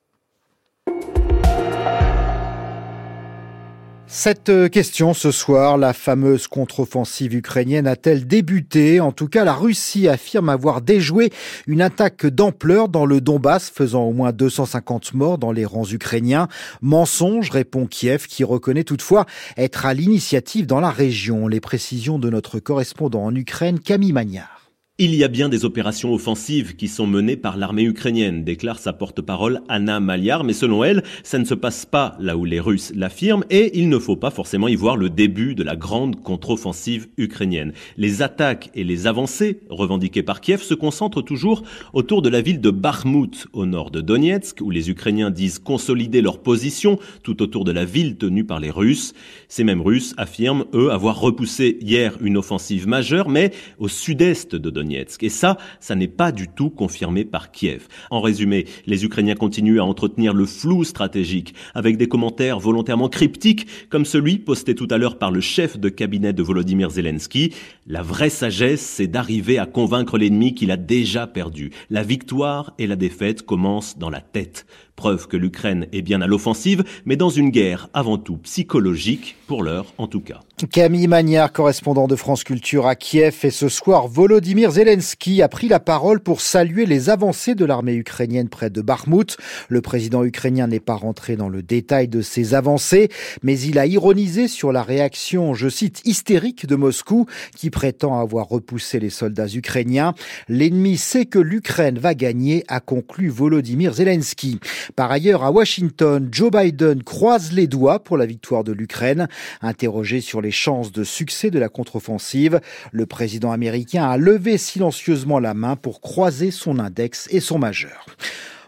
Cette 4.10 4.48
euh, 4.48 4.68
question 4.70 5.12
ce 5.12 5.30
soir, 5.30 5.76
la 5.76 5.92
fameuse 5.92 6.46
contre-offensive 6.46 7.34
ukrainienne 7.34 7.86
a-t-elle 7.86 8.26
débuté? 8.26 9.00
En 9.00 9.12
tout 9.12 9.28
cas, 9.28 9.44
la 9.44 9.52
Russie 9.52 10.08
affirme 10.08 10.48
avoir 10.48 10.80
déjoué 10.80 11.30
une 11.66 11.82
attaque 11.82 12.24
d'ampleur 12.24 12.88
dans 12.88 13.04
le 13.04 13.20
Donbass, 13.20 13.68
faisant 13.68 14.04
au 14.04 14.14
moins 14.14 14.32
250 14.32 15.12
morts 15.12 15.36
dans 15.36 15.52
les 15.52 15.66
rangs 15.66 15.84
ukrainiens. 15.84 16.48
Mensonge, 16.80 17.50
répond 17.50 17.86
Kiev, 17.86 18.26
qui 18.26 18.44
reconnaît 18.44 18.84
toutefois 18.84 19.26
être 19.58 19.84
à 19.84 19.92
l'initiative 19.92 20.66
dans 20.66 20.80
la 20.80 20.90
région. 20.90 21.46
Les 21.46 21.60
précisions 21.60 22.18
de 22.18 22.30
notre 22.30 22.60
correspondant 22.60 23.26
en 23.26 23.34
Ukraine, 23.34 23.78
Camille 23.78 24.14
Magnard. 24.14 24.57
Il 25.00 25.14
y 25.14 25.22
a 25.22 25.28
bien 25.28 25.48
des 25.48 25.64
opérations 25.64 26.12
offensives 26.12 26.74
qui 26.74 26.88
sont 26.88 27.06
menées 27.06 27.36
par 27.36 27.56
l'armée 27.56 27.84
ukrainienne, 27.84 28.42
déclare 28.42 28.80
sa 28.80 28.92
porte-parole 28.92 29.60
Anna 29.68 30.00
Maliar, 30.00 30.42
mais 30.42 30.52
selon 30.52 30.82
elle, 30.82 31.04
ça 31.22 31.38
ne 31.38 31.44
se 31.44 31.54
passe 31.54 31.86
pas 31.86 32.16
là 32.18 32.36
où 32.36 32.44
les 32.44 32.58
Russes 32.58 32.90
l'affirment 32.96 33.44
et 33.48 33.78
il 33.78 33.90
ne 33.90 33.98
faut 34.00 34.16
pas 34.16 34.32
forcément 34.32 34.66
y 34.66 34.74
voir 34.74 34.96
le 34.96 35.08
début 35.08 35.54
de 35.54 35.62
la 35.62 35.76
grande 35.76 36.20
contre-offensive 36.24 37.06
ukrainienne. 37.16 37.74
Les 37.96 38.22
attaques 38.22 38.70
et 38.74 38.82
les 38.82 39.06
avancées 39.06 39.60
revendiquées 39.70 40.24
par 40.24 40.40
Kiev 40.40 40.62
se 40.62 40.74
concentrent 40.74 41.22
toujours 41.22 41.62
autour 41.92 42.20
de 42.20 42.28
la 42.28 42.40
ville 42.40 42.60
de 42.60 42.70
Bakhmut, 42.72 43.46
au 43.52 43.66
nord 43.66 43.92
de 43.92 44.00
Donetsk, 44.00 44.60
où 44.62 44.70
les 44.70 44.90
Ukrainiens 44.90 45.30
disent 45.30 45.60
consolider 45.60 46.22
leur 46.22 46.40
position 46.40 46.98
tout 47.22 47.40
autour 47.40 47.64
de 47.64 47.70
la 47.70 47.84
ville 47.84 48.16
tenue 48.16 48.42
par 48.42 48.58
les 48.58 48.70
Russes. 48.70 49.14
Ces 49.46 49.62
mêmes 49.62 49.80
Russes 49.80 50.14
affirment, 50.16 50.64
eux, 50.74 50.90
avoir 50.90 51.20
repoussé 51.20 51.78
hier 51.80 52.16
une 52.20 52.36
offensive 52.36 52.88
majeure, 52.88 53.28
mais 53.28 53.52
au 53.78 53.86
sud-est 53.86 54.56
de 54.56 54.70
Donetsk. 54.70 54.87
Et 54.96 55.28
ça, 55.28 55.58
ça 55.80 55.94
n'est 55.94 56.08
pas 56.08 56.32
du 56.32 56.48
tout 56.48 56.70
confirmé 56.70 57.24
par 57.24 57.50
Kiev. 57.50 57.88
En 58.10 58.20
résumé, 58.20 58.66
les 58.86 59.04
Ukrainiens 59.04 59.34
continuent 59.34 59.80
à 59.80 59.84
entretenir 59.84 60.32
le 60.32 60.46
flou 60.46 60.84
stratégique 60.84 61.54
avec 61.74 61.96
des 61.96 62.08
commentaires 62.08 62.58
volontairement 62.58 63.08
cryptiques 63.08 63.66
comme 63.90 64.04
celui 64.04 64.38
posté 64.38 64.74
tout 64.74 64.88
à 64.90 64.98
l'heure 64.98 65.18
par 65.18 65.30
le 65.30 65.40
chef 65.40 65.78
de 65.78 65.88
cabinet 65.88 66.32
de 66.32 66.42
Volodymyr 66.42 66.90
Zelensky. 66.90 67.54
La 67.86 68.02
vraie 68.02 68.30
sagesse, 68.30 68.80
c'est 68.80 69.06
d'arriver 69.06 69.58
à 69.58 69.66
convaincre 69.66 70.18
l'ennemi 70.18 70.54
qu'il 70.54 70.70
a 70.70 70.76
déjà 70.76 71.26
perdu. 71.26 71.70
La 71.90 72.02
victoire 72.02 72.72
et 72.78 72.86
la 72.86 72.96
défaite 72.96 73.42
commencent 73.42 73.98
dans 73.98 74.10
la 74.10 74.20
tête. 74.20 74.66
Preuve 74.98 75.28
que 75.28 75.36
l'Ukraine 75.36 75.86
est 75.92 76.02
bien 76.02 76.20
à 76.22 76.26
l'offensive, 76.26 76.82
mais 77.04 77.14
dans 77.14 77.30
une 77.30 77.50
guerre 77.50 77.88
avant 77.94 78.18
tout 78.18 78.38
psychologique, 78.38 79.36
pour 79.46 79.62
l'heure 79.62 79.94
en 79.96 80.08
tout 80.08 80.20
cas. 80.20 80.40
Camille 80.72 81.06
Magnard, 81.06 81.52
correspondant 81.52 82.08
de 82.08 82.16
France 82.16 82.42
Culture 82.42 82.88
à 82.88 82.96
Kiev, 82.96 83.36
et 83.44 83.50
ce 83.50 83.68
soir, 83.68 84.08
Volodymyr 84.08 84.72
Zelensky 84.72 85.40
a 85.40 85.48
pris 85.48 85.68
la 85.68 85.78
parole 85.78 86.18
pour 86.18 86.40
saluer 86.40 86.84
les 86.84 87.10
avancées 87.10 87.54
de 87.54 87.64
l'armée 87.64 87.94
ukrainienne 87.94 88.48
près 88.48 88.70
de 88.70 88.82
Bakhmut. 88.82 89.36
Le 89.68 89.80
président 89.80 90.24
ukrainien 90.24 90.66
n'est 90.66 90.80
pas 90.80 90.96
rentré 90.96 91.36
dans 91.36 91.48
le 91.48 91.62
détail 91.62 92.08
de 92.08 92.20
ces 92.20 92.54
avancées, 92.54 93.08
mais 93.44 93.56
il 93.60 93.78
a 93.78 93.86
ironisé 93.86 94.48
sur 94.48 94.72
la 94.72 94.82
réaction, 94.82 95.54
je 95.54 95.68
cite, 95.68 96.02
hystérique 96.04 96.66
de 96.66 96.74
Moscou, 96.74 97.26
qui 97.54 97.70
prétend 97.70 98.18
avoir 98.18 98.48
repoussé 98.48 98.98
les 98.98 99.10
soldats 99.10 99.46
ukrainiens. 99.46 100.12
L'ennemi 100.48 100.96
sait 100.96 101.26
que 101.26 101.38
l'Ukraine 101.38 102.00
va 102.00 102.14
gagner, 102.14 102.64
a 102.66 102.80
conclu 102.80 103.28
Volodymyr 103.28 103.94
Zelensky. 103.94 104.58
Par 104.96 105.10
ailleurs, 105.10 105.44
à 105.44 105.50
Washington, 105.50 106.28
Joe 106.30 106.50
Biden 106.50 107.02
croise 107.02 107.52
les 107.52 107.66
doigts 107.66 108.02
pour 108.02 108.16
la 108.16 108.26
victoire 108.26 108.64
de 108.64 108.72
l'Ukraine. 108.72 109.28
Interrogé 109.62 110.20
sur 110.20 110.40
les 110.40 110.50
chances 110.50 110.92
de 110.92 111.04
succès 111.04 111.50
de 111.50 111.58
la 111.58 111.68
contre-offensive, 111.68 112.60
le 112.92 113.06
président 113.06 113.52
américain 113.52 114.08
a 114.08 114.16
levé 114.16 114.58
silencieusement 114.58 115.38
la 115.38 115.54
main 115.54 115.76
pour 115.76 116.00
croiser 116.00 116.50
son 116.50 116.78
index 116.78 117.28
et 117.30 117.40
son 117.40 117.58
majeur. 117.58 118.06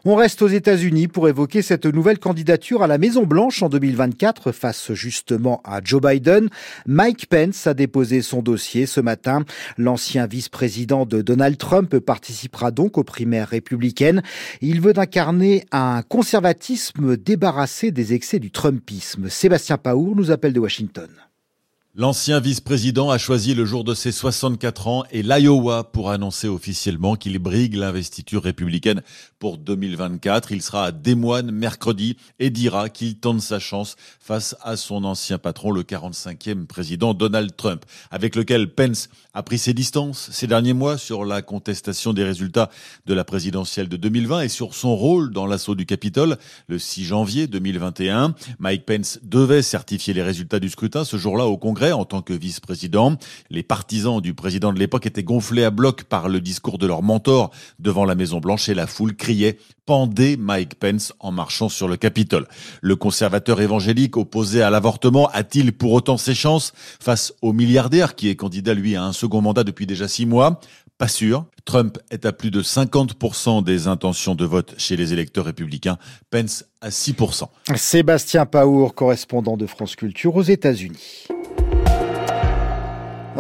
On 0.07 0.15
reste 0.15 0.41
aux 0.41 0.49
États-Unis 0.49 1.09
pour 1.09 1.29
évoquer 1.29 1.61
cette 1.61 1.85
nouvelle 1.85 2.19
candidature 2.19 2.83
à 2.83 2.87
la 2.87 2.97
Maison-Blanche 2.97 3.63
en 3.63 3.69
2024 3.69 4.51
face 4.51 4.95
justement 4.95 5.61
à 5.63 5.83
Joe 5.85 6.01
Biden. 6.01 6.49
Mike 6.87 7.27
Pence 7.27 7.67
a 7.67 7.75
déposé 7.75 8.23
son 8.23 8.41
dossier 8.41 8.87
ce 8.87 9.03
matin. 9.03 9.45
L'ancien 9.77 10.27
vice-président 10.27 11.05
de 11.05 11.21
Donald 11.21 11.59
Trump 11.59 11.99
participera 11.99 12.71
donc 12.71 12.97
aux 12.97 13.05
primaires 13.05 13.49
républicaines. 13.49 14.23
Il 14.63 14.81
veut 14.81 14.99
incarner 14.99 15.67
un 15.71 16.01
conservatisme 16.01 17.19
débarrassé 17.19 17.91
des 17.91 18.15
excès 18.15 18.39
du 18.39 18.51
Trumpisme. 18.51 19.29
Sébastien 19.29 19.77
Paour 19.77 20.17
nous 20.17 20.31
appelle 20.31 20.55
de 20.55 20.61
Washington. 20.61 21.11
L'ancien 22.01 22.41
vice-président 22.41 23.11
a 23.11 23.19
choisi 23.19 23.53
le 23.53 23.67
jour 23.67 23.85
de 23.85 23.93
ses 23.93 24.11
64 24.11 24.89
ans 24.89 25.05
et 25.11 25.23
l'Iowa 25.23 25.85
pour 25.85 26.11
annoncer 26.11 26.49
officiellement 26.49 27.15
qu'il 27.15 27.39
brigue 27.39 27.75
l'investiture 27.75 28.43
républicaine 28.43 29.03
pour 29.39 29.59
2024. 29.59 30.51
Il 30.51 30.63
sera 30.63 30.87
à 30.87 30.93
Des 30.93 31.15
Moines 31.15 31.51
mercredi 31.51 32.17
et 32.39 32.49
dira 32.49 32.89
qu'il 32.89 33.17
tente 33.17 33.43
sa 33.43 33.59
chance 33.59 33.97
face 34.19 34.57
à 34.63 34.79
son 34.79 35.05
ancien 35.05 35.37
patron, 35.37 35.73
le 35.73 35.83
45e 35.83 36.65
président 36.65 37.13
Donald 37.13 37.55
Trump, 37.55 37.85
avec 38.11 38.35
lequel 38.35 38.73
Pence 38.73 39.11
a 39.35 39.43
pris 39.43 39.59
ses 39.59 39.75
distances 39.75 40.31
ces 40.33 40.47
derniers 40.47 40.73
mois 40.73 40.97
sur 40.97 41.27
la 41.27 41.43
contestation 41.43 42.15
des 42.15 42.25
résultats 42.25 42.71
de 43.05 43.13
la 43.13 43.25
présidentielle 43.25 43.91
de 43.91 43.99
2020 43.99 44.41
et 44.41 44.49
sur 44.49 44.75
son 44.75 44.97
rôle 44.97 45.35
dans 45.35 45.45
l'assaut 45.45 45.75
du 45.75 45.85
Capitole 45.85 46.39
le 46.67 46.79
6 46.79 47.05
janvier 47.05 47.47
2021. 47.47 48.35
Mike 48.59 48.87
Pence 48.87 49.19
devait 49.23 49.61
certifier 49.61 50.15
les 50.15 50.23
résultats 50.23 50.61
du 50.61 50.71
scrutin 50.71 51.05
ce 51.05 51.19
jour-là 51.19 51.45
au 51.45 51.59
Congrès 51.59 51.90
en 51.93 52.05
tant 52.05 52.23
que 52.23 52.33
vice-président. 52.33 53.17
Les 53.51 53.63
partisans 53.63 54.21
du 54.21 54.35
président 54.35 54.73
de 54.73 54.79
l'époque 54.79 55.07
étaient 55.07 55.23
gonflés 55.23 55.65
à 55.65 55.71
bloc 55.71 56.05
par 56.05 56.29
le 56.29 56.41
discours 56.41 56.79
de 56.79 56.87
leur 56.87 57.03
mentor 57.03 57.51
devant 57.79 58.05
la 58.05 58.15
Maison 58.15 58.41
Blanche 58.41 58.69
et 58.69 58.75
la 58.75 58.87
foule 58.87 59.15
criait 59.17 59.59
pendez 59.91 60.37
Mike 60.37 60.77
Pence 60.77 61.13
en 61.19 61.33
marchant 61.33 61.69
sur 61.69 61.89
le 61.89 61.97
Capitole. 61.97 62.47
Le 62.81 62.95
conservateur 62.95 63.61
évangélique 63.61 64.17
opposé 64.17 64.63
à 64.63 64.71
l'avortement 64.71 65.29
a-t-il 65.33 65.73
pour 65.73 65.93
autant 65.93 66.17
ses 66.17 66.35
chances 66.35 66.73
face 67.01 67.35
au 67.43 67.53
milliardaire 67.53 68.15
qui 68.15 68.29
est 68.29 68.37
candidat 68.37 68.73
lui 68.73 68.95
à 68.95 69.03
un 69.03 69.13
second 69.13 69.41
mandat 69.41 69.65
depuis 69.65 69.87
déjà 69.87 70.07
six 70.07 70.27
mois? 70.27 70.61
Pas 70.97 71.09
sûr. 71.09 71.47
Trump 71.65 71.99
est 72.11 72.25
à 72.25 72.33
plus 72.33 72.51
de 72.51 72.63
50% 72.63 73.65
des 73.65 73.89
intentions 73.89 74.35
de 74.35 74.45
vote 74.45 74.75
chez 74.79 74.97
les 74.97 75.13
électeurs 75.13 75.47
républicains. 75.47 75.99
Pence 76.31 76.65
à 76.81 76.91
6%. 76.91 77.49
Sébastien 77.75 78.47
Paour, 78.47 78.95
correspondant 78.95 79.57
de 79.57 79.67
France 79.67 79.97
Culture 79.97 80.37
aux 80.37 80.43
États-Unis. 80.43 81.27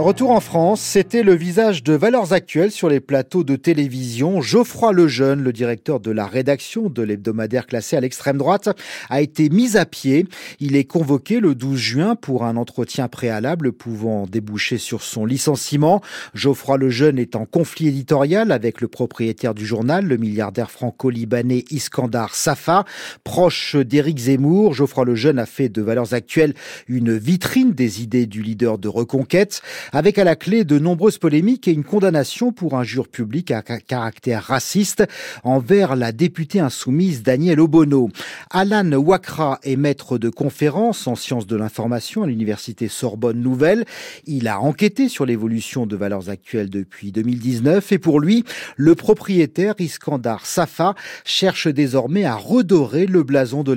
Retour 0.01 0.31
en 0.31 0.41
France, 0.41 0.81
c'était 0.81 1.23
le 1.23 1.35
visage 1.35 1.83
de 1.83 1.93
Valeurs 1.93 2.33
Actuelles 2.33 2.71
sur 2.71 2.89
les 2.89 3.01
plateaux 3.01 3.45
de 3.45 3.55
télévision. 3.55 4.41
Geoffroy 4.41 4.93
Lejeune, 4.93 5.43
le 5.43 5.53
directeur 5.53 6.01
de 6.01 6.11
la 6.11 6.27
rédaction 6.27 6.89
de 6.89 7.03
l'hebdomadaire 7.03 7.67
classé 7.67 7.97
à 7.97 8.01
l'extrême 8.01 8.39
droite, 8.39 8.71
a 9.11 9.21
été 9.21 9.51
mis 9.51 9.77
à 9.77 9.85
pied. 9.85 10.27
Il 10.59 10.75
est 10.75 10.85
convoqué 10.85 11.39
le 11.39 11.55
12 11.55 11.79
juin 11.79 12.17
pour 12.17 12.45
un 12.45 12.57
entretien 12.57 13.09
préalable 13.09 13.73
pouvant 13.73 14.25
déboucher 14.27 14.79
sur 14.79 15.03
son 15.03 15.27
licenciement. 15.27 16.01
Geoffroy 16.33 16.79
Lejeune 16.79 17.19
est 17.19 17.37
en 17.37 17.45
conflit 17.45 17.89
éditorial 17.89 18.53
avec 18.53 18.81
le 18.81 18.89
propriétaire 18.89 19.53
du 19.53 19.67
journal, 19.67 20.07
le 20.07 20.17
milliardaire 20.17 20.71
franco-libanais 20.71 21.67
Iskandar 21.71 22.35
Safa. 22.35 22.87
Proche 23.23 23.77
d'Éric 23.77 24.19
Zemmour, 24.19 24.73
Geoffroy 24.73 25.05
Lejeune 25.05 25.39
a 25.39 25.47
fait 25.47 25.69
de 25.69 25.83
Valeurs 25.83 26.15
Actuelles 26.15 26.55
une 26.89 27.19
vitrine 27.19 27.73
des 27.73 28.03
idées 28.03 28.27
du 28.27 28.43
leader 28.43 28.79
de 28.79 28.89
Reconquête 28.89 29.61
avec 29.93 30.19
à 30.19 30.25
la 30.25 30.37
clé 30.37 30.65
de 30.65 30.79
nombreuses 30.79 31.19
polémiques 31.19 31.69
et 31.69 31.73
une 31.73 31.85
condamnation 31.85 32.53
pour 32.53 32.77
injure 32.77 33.09
publique 33.09 33.51
à 33.51 33.63
caractère 33.63 34.45
raciste 34.45 35.05
envers 35.45 35.97
la 35.97 36.13
députée 36.13 36.61
insoumise 36.61 37.23
Danielle 37.23 37.61
Obono. 37.61 38.09
Alan 38.51 38.91
Wakra 38.93 39.59
est 39.63 39.77
maître 39.77 40.19
de 40.19 40.29
conférences 40.29 41.07
en 41.07 41.15
sciences 41.15 41.47
de 41.47 41.57
l'information 41.57 42.23
à 42.23 42.27
l'université 42.27 42.89
Sorbonne 42.89 43.41
Nouvelle. 43.41 43.85
Il 44.27 44.49
a 44.49 44.61
enquêté 44.61 45.09
sur 45.09 45.27
l'évolution 45.27 45.87
de 45.87 45.97
valeurs 45.97 46.31
actuelles 46.31 46.71
depuis 46.71 47.13
2019 47.13 47.93
et 47.93 47.99
pour 47.99 48.21
lui, 48.21 48.45
le 48.77 48.95
propriétaire 48.95 49.75
Iskandar 49.79 50.47
Safa 50.47 50.95
cherche 51.25 51.69
désormais 51.69 52.25
à 52.25 52.35
redorer 52.35 53.07
le 53.07 53.23
blason 53.23 53.63
de 53.63 53.73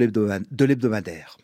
l'hebdomadaire. 0.65 1.37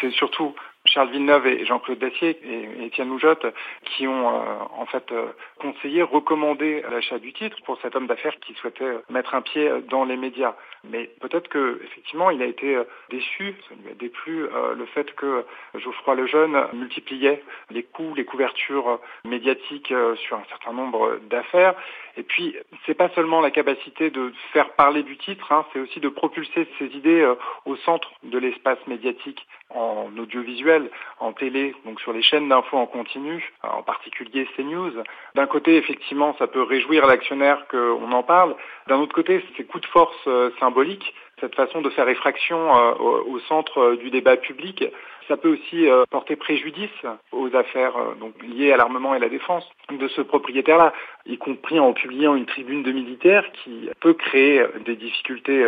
C'est 0.00 0.12
surtout 0.12 0.52
Charles 0.92 1.10
Villeneuve 1.10 1.46
et 1.46 1.64
Jean-Claude 1.64 1.98
Dacier 1.98 2.36
et 2.44 2.86
Étienne 2.86 3.08
Moujotte 3.08 3.46
qui 3.84 4.08
ont 4.08 4.28
euh, 4.28 4.42
en 4.76 4.86
fait 4.86 5.12
euh, 5.12 5.26
conseillé, 5.58 6.02
recommandé 6.02 6.82
l'achat 6.90 7.18
du 7.18 7.32
titre 7.32 7.56
pour 7.64 7.78
cet 7.80 7.94
homme 7.94 8.08
d'affaires 8.08 8.38
qui 8.40 8.54
souhaitait 8.54 8.98
mettre 9.08 9.34
un 9.34 9.42
pied 9.42 9.70
dans 9.88 10.04
les 10.04 10.16
médias. 10.16 10.54
Mais 10.82 11.10
peut-être 11.20 11.48
que 11.48 11.80
effectivement 11.84 12.30
il 12.30 12.42
a 12.42 12.46
été 12.46 12.74
euh, 12.74 12.84
déçu, 13.10 13.54
ça 13.68 13.74
lui 13.82 13.90
a 13.90 13.94
déplu 13.94 14.48
le 14.76 14.86
fait 14.86 15.14
que 15.14 15.44
Geoffroy 15.74 16.14
Lejeune 16.14 16.66
multipliait 16.72 17.42
les 17.70 17.82
coûts, 17.82 18.14
les 18.16 18.24
couvertures 18.24 18.98
médiatiques 19.24 19.92
sur 20.16 20.36
un 20.36 20.44
certain 20.48 20.72
nombre 20.72 21.18
d'affaires. 21.28 21.74
Et 22.16 22.22
puis 22.22 22.56
c'est 22.86 22.94
pas 22.94 23.08
seulement 23.10 23.40
la 23.40 23.50
capacité 23.50 24.10
de 24.10 24.32
faire 24.52 24.70
parler 24.70 25.02
du 25.02 25.16
titre, 25.16 25.52
hein, 25.52 25.64
c'est 25.72 25.80
aussi 25.80 26.00
de 26.00 26.08
propulser 26.08 26.66
ses 26.78 26.86
idées 26.86 27.32
au 27.66 27.76
centre 27.76 28.10
de 28.22 28.38
l'espace 28.38 28.78
médiatique 28.86 29.46
en 29.74 30.08
audiovisuel, 30.18 30.90
en 31.18 31.32
télé, 31.32 31.74
donc 31.84 32.00
sur 32.00 32.12
les 32.12 32.22
chaînes 32.22 32.48
d'infos 32.48 32.76
en 32.76 32.86
continu, 32.86 33.52
en 33.62 33.82
particulier 33.82 34.48
CNews. 34.56 34.92
D'un 35.34 35.46
côté, 35.46 35.76
effectivement, 35.76 36.34
ça 36.38 36.46
peut 36.46 36.62
réjouir 36.62 37.06
l'actionnaire 37.06 37.66
qu'on 37.68 38.12
en 38.12 38.22
parle. 38.22 38.56
D'un 38.88 38.98
autre 38.98 39.14
côté, 39.14 39.44
c'est 39.56 39.64
coup 39.64 39.80
de 39.80 39.86
force 39.86 40.16
euh, 40.26 40.50
symbolique, 40.58 41.14
cette 41.40 41.54
façon 41.54 41.80
de 41.80 41.90
faire 41.90 42.08
effraction 42.08 42.76
euh, 42.76 42.92
au 43.26 43.38
centre 43.40 43.78
euh, 43.78 43.96
du 43.96 44.10
débat 44.10 44.36
public. 44.36 44.84
Ça 45.28 45.36
peut 45.36 45.52
aussi 45.52 45.86
porter 46.10 46.34
préjudice 46.34 46.90
aux 47.30 47.54
affaires 47.54 47.94
donc, 48.18 48.34
liées 48.42 48.72
à 48.72 48.76
l'armement 48.76 49.14
et 49.14 49.20
la 49.20 49.28
défense 49.28 49.64
de 49.88 50.08
ce 50.08 50.22
propriétaire-là, 50.22 50.92
y 51.24 51.38
compris 51.38 51.78
en 51.78 51.92
publiant 51.92 52.34
une 52.34 52.46
tribune 52.46 52.82
de 52.82 52.90
militaires 52.90 53.44
qui 53.62 53.88
peut 54.00 54.14
créer 54.14 54.64
des 54.84 54.96
difficultés 54.96 55.64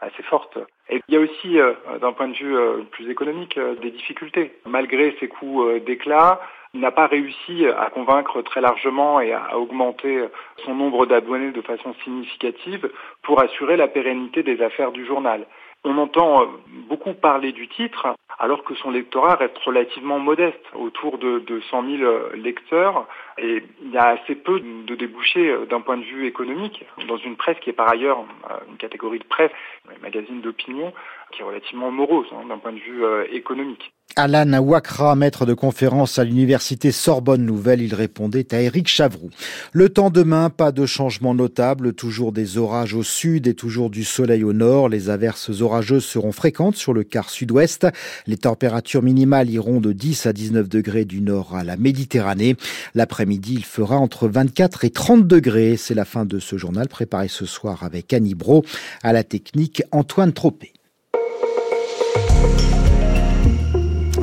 assez 0.00 0.24
fortes. 0.24 0.58
Et 0.88 1.00
il 1.06 1.14
y 1.14 1.16
a 1.16 1.20
aussi, 1.20 1.56
d'un 2.00 2.12
point 2.14 2.26
de 2.26 2.34
vue 2.34 2.56
plus 2.90 3.08
économique, 3.08 3.56
des 3.80 3.92
difficultés. 3.92 4.50
Malgré 4.66 5.16
ces 5.20 5.28
coûts 5.28 5.64
d'éclat, 5.86 6.40
n'a 6.80 6.90
pas 6.90 7.06
réussi 7.06 7.66
à 7.66 7.90
convaincre 7.90 8.42
très 8.42 8.60
largement 8.60 9.20
et 9.20 9.32
à 9.32 9.58
augmenter 9.58 10.24
son 10.64 10.74
nombre 10.74 11.06
d'abonnés 11.06 11.52
de 11.52 11.62
façon 11.62 11.94
significative 12.04 12.90
pour 13.22 13.40
assurer 13.42 13.76
la 13.76 13.88
pérennité 13.88 14.42
des 14.42 14.62
affaires 14.62 14.92
du 14.92 15.04
journal. 15.04 15.46
On 15.84 15.98
entend 15.98 16.46
beaucoup 16.88 17.14
parler 17.14 17.52
du 17.52 17.68
titre, 17.68 18.08
alors 18.38 18.64
que 18.64 18.74
son 18.74 18.90
lectorat 18.90 19.36
reste 19.36 19.58
relativement 19.58 20.18
modeste, 20.18 20.60
autour 20.74 21.18
de, 21.18 21.42
100 21.70 21.98
000 21.98 22.02
euh, 22.02 22.30
lecteurs, 22.36 23.06
et 23.38 23.62
il 23.82 23.90
y 23.90 23.98
a 23.98 24.08
assez 24.08 24.34
peu 24.34 24.60
de 24.60 24.94
débouchés 24.94 25.48
euh, 25.50 25.66
d'un 25.66 25.80
point 25.80 25.96
de 25.96 26.04
vue 26.04 26.26
économique, 26.26 26.84
dans 27.08 27.16
une 27.16 27.36
presse 27.36 27.58
qui 27.60 27.70
est 27.70 27.74
par 27.74 27.90
ailleurs 27.90 28.24
une 28.68 28.76
catégorie 28.76 29.18
de 29.18 29.24
presse, 29.24 29.52
un 29.88 30.00
magazine 30.02 30.40
d'opinion, 30.40 30.92
qui 31.32 31.42
est 31.42 31.44
relativement 31.44 31.90
morose 31.90 32.26
hein, 32.32 32.46
d'un 32.48 32.58
point 32.58 32.72
de 32.72 32.78
vue 32.78 33.04
économique. 33.32 33.92
Alan 34.18 34.62
Wakra, 34.62 35.14
maître 35.14 35.44
de 35.44 35.52
conférence 35.52 36.18
à 36.18 36.24
l'université 36.24 36.90
Sorbonne 36.90 37.44
Nouvelle, 37.44 37.82
il 37.82 37.94
répondait 37.94 38.54
à 38.54 38.62
Éric 38.62 38.88
Chavroux. 38.88 39.28
Le 39.72 39.90
temps 39.90 40.08
demain, 40.08 40.48
pas 40.48 40.72
de 40.72 40.86
changement 40.86 41.34
notable, 41.34 41.92
toujours 41.92 42.32
des 42.32 42.56
orages 42.56 42.94
au 42.94 43.02
sud 43.02 43.46
et 43.46 43.52
toujours 43.52 43.90
du 43.90 44.04
soleil 44.04 44.42
au 44.42 44.54
nord. 44.54 44.88
Les 44.88 45.10
averses 45.10 45.60
orageuses 45.60 46.06
seront 46.06 46.32
fréquentes 46.32 46.76
sur 46.76 46.94
le 46.94 47.04
quart 47.04 47.28
sud-ouest. 47.28 47.88
Les 48.26 48.36
températures 48.36 49.02
minimales 49.02 49.50
iront 49.50 49.80
de 49.80 49.92
10 49.92 50.26
à 50.26 50.32
19 50.32 50.68
degrés 50.68 51.04
du 51.04 51.20
nord 51.20 51.54
à 51.54 51.64
la 51.64 51.76
Méditerranée. 51.76 52.56
L'après-midi, 52.94 53.54
il 53.54 53.64
fera 53.64 53.96
entre 53.96 54.28
24 54.28 54.84
et 54.84 54.90
30 54.90 55.26
degrés. 55.26 55.76
C'est 55.76 55.94
la 55.94 56.04
fin 56.04 56.24
de 56.24 56.38
ce 56.38 56.56
journal 56.56 56.88
préparé 56.88 57.28
ce 57.28 57.46
soir 57.46 57.84
avec 57.84 58.12
Annie 58.12 58.34
Bro 58.34 58.64
à 59.02 59.12
la 59.12 59.22
technique 59.22 59.82
Antoine 59.92 60.32
Tropé. 60.32 60.72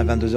22h. 0.04 0.32